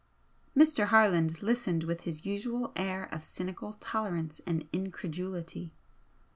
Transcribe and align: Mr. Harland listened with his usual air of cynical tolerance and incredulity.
Mr. 0.57 0.85
Harland 0.87 1.43
listened 1.43 1.83
with 1.83 2.01
his 2.01 2.25
usual 2.25 2.71
air 2.75 3.03
of 3.13 3.23
cynical 3.23 3.73
tolerance 3.73 4.41
and 4.47 4.67
incredulity. 4.73 5.75